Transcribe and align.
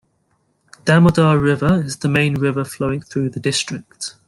Damodar 0.83 1.37
River 1.37 1.83
is 1.83 1.97
the 1.97 2.09
main 2.09 2.33
river 2.33 2.65
flowing 2.65 3.01
through 3.01 3.29
the 3.29 3.39
district. 3.39 4.15